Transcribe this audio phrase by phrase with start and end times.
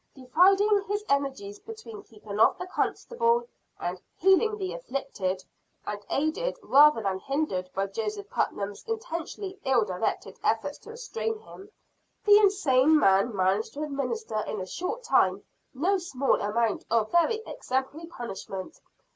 [0.15, 3.47] Dividing his energies between keeping off the constable
[3.79, 5.43] and "healing the afflicted,"
[5.85, 11.69] and aided rather than hindered by Joseph Putnam's intentionally ill directed efforts to restrain him,
[12.25, 17.43] the insane man managed to administer in a short time no small amount of very
[17.45, 18.81] exemplary punishment.